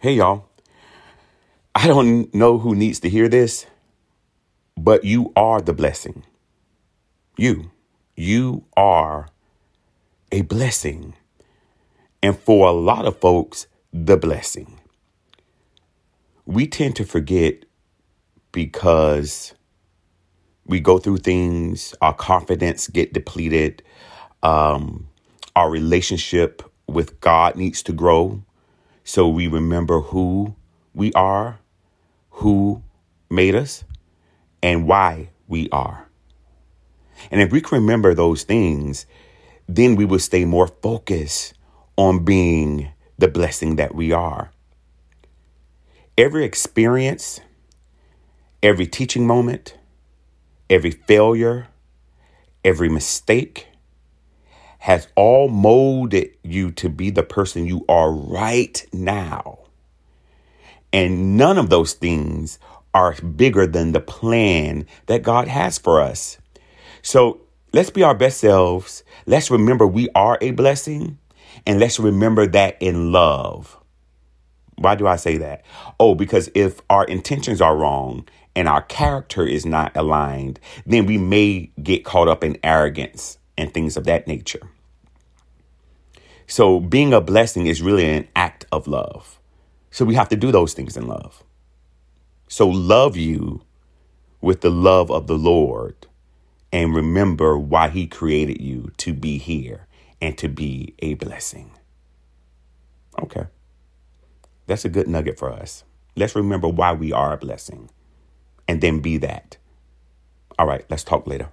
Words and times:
Hey, 0.00 0.12
y'all. 0.14 0.48
I 1.74 1.88
don't 1.88 2.32
know 2.32 2.58
who 2.58 2.76
needs 2.76 3.00
to 3.00 3.08
hear 3.08 3.28
this, 3.28 3.66
but 4.76 5.02
you 5.02 5.32
are 5.34 5.60
the 5.60 5.72
blessing. 5.72 6.22
You, 7.36 7.72
you 8.14 8.64
are 8.76 9.30
a 10.30 10.42
blessing. 10.42 11.14
And 12.22 12.38
for 12.38 12.68
a 12.68 12.72
lot 12.72 13.06
of 13.06 13.18
folks, 13.18 13.66
the 13.92 14.16
blessing. 14.16 14.78
We 16.46 16.68
tend 16.68 16.94
to 16.96 17.04
forget 17.04 17.64
because 18.52 19.52
we 20.64 20.78
go 20.78 20.98
through 20.98 21.18
things, 21.18 21.92
our 22.00 22.14
confidence 22.14 22.86
get 22.86 23.12
depleted, 23.12 23.82
um, 24.44 25.08
our 25.56 25.68
relationship 25.68 26.62
with 26.86 27.20
God 27.20 27.56
needs 27.56 27.82
to 27.82 27.92
grow. 27.92 28.44
So 29.08 29.26
we 29.26 29.46
remember 29.46 30.02
who 30.02 30.54
we 30.92 31.14
are 31.14 31.60
who 32.28 32.82
made 33.30 33.54
us 33.54 33.82
and 34.62 34.86
why 34.86 35.30
we 35.46 35.70
are. 35.70 36.10
And 37.30 37.40
if 37.40 37.50
we 37.50 37.62
can 37.62 37.78
remember 37.78 38.12
those 38.12 38.42
things, 38.42 39.06
then 39.66 39.96
we 39.96 40.04
will 40.04 40.18
stay 40.18 40.44
more 40.44 40.66
focused 40.66 41.54
on 41.96 42.22
being 42.26 42.90
the 43.16 43.28
blessing 43.28 43.76
that 43.76 43.94
we 43.94 44.12
are. 44.12 44.50
Every 46.18 46.44
experience, 46.44 47.40
every 48.62 48.86
teaching 48.86 49.26
moment, 49.26 49.78
every 50.68 50.90
failure, 50.90 51.68
every 52.62 52.90
mistake 52.90 53.68
has 54.78 55.08
all 55.16 55.48
molded 55.48 56.30
you 56.42 56.70
to 56.72 56.88
be 56.88 57.10
the 57.10 57.22
person 57.22 57.66
you 57.66 57.84
are 57.88 58.10
right 58.12 58.86
now. 58.92 59.58
And 60.92 61.36
none 61.36 61.58
of 61.58 61.68
those 61.68 61.92
things 61.92 62.58
are 62.94 63.14
bigger 63.14 63.66
than 63.66 63.92
the 63.92 64.00
plan 64.00 64.86
that 65.06 65.22
God 65.22 65.48
has 65.48 65.78
for 65.78 66.00
us. 66.00 66.38
So 67.02 67.40
let's 67.72 67.90
be 67.90 68.02
our 68.02 68.14
best 68.14 68.38
selves. 68.38 69.02
Let's 69.26 69.50
remember 69.50 69.86
we 69.86 70.08
are 70.14 70.38
a 70.40 70.52
blessing. 70.52 71.18
And 71.66 71.80
let's 71.80 71.98
remember 71.98 72.46
that 72.46 72.80
in 72.80 73.12
love. 73.12 73.76
Why 74.76 74.94
do 74.94 75.06
I 75.06 75.16
say 75.16 75.36
that? 75.38 75.64
Oh, 75.98 76.14
because 76.14 76.50
if 76.54 76.80
our 76.88 77.04
intentions 77.04 77.60
are 77.60 77.76
wrong 77.76 78.28
and 78.54 78.68
our 78.68 78.82
character 78.82 79.44
is 79.44 79.66
not 79.66 79.96
aligned, 79.96 80.60
then 80.86 81.04
we 81.04 81.18
may 81.18 81.72
get 81.82 82.04
caught 82.04 82.28
up 82.28 82.44
in 82.44 82.58
arrogance 82.62 83.38
and 83.58 83.74
things 83.74 83.98
of 83.98 84.04
that 84.04 84.26
nature. 84.26 84.70
So 86.46 86.80
being 86.80 87.12
a 87.12 87.20
blessing 87.20 87.66
is 87.66 87.82
really 87.82 88.08
an 88.08 88.28
act 88.34 88.64
of 88.72 88.86
love. 88.86 89.38
So 89.90 90.06
we 90.06 90.14
have 90.14 90.30
to 90.30 90.36
do 90.36 90.50
those 90.50 90.72
things 90.72 90.96
in 90.96 91.06
love. 91.06 91.44
So 92.48 92.68
love 92.68 93.16
you 93.16 93.62
with 94.40 94.62
the 94.62 94.70
love 94.70 95.10
of 95.10 95.26
the 95.26 95.36
Lord 95.36 96.06
and 96.72 96.94
remember 96.94 97.58
why 97.58 97.88
he 97.88 98.06
created 98.06 98.62
you 98.62 98.92
to 98.98 99.12
be 99.12 99.38
here 99.38 99.86
and 100.22 100.38
to 100.38 100.48
be 100.48 100.94
a 101.00 101.14
blessing. 101.14 101.72
Okay. 103.20 103.46
That's 104.66 104.84
a 104.84 104.90
good 104.90 105.08
nugget 105.08 105.38
for 105.38 105.50
us. 105.50 105.84
Let's 106.16 106.36
remember 106.36 106.68
why 106.68 106.92
we 106.92 107.12
are 107.12 107.34
a 107.34 107.38
blessing 107.38 107.90
and 108.66 108.80
then 108.80 109.00
be 109.00 109.18
that. 109.18 109.56
All 110.58 110.66
right, 110.66 110.84
let's 110.90 111.04
talk 111.04 111.26
later. 111.26 111.50